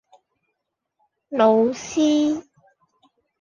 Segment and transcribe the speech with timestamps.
[1.29, 2.41] 老師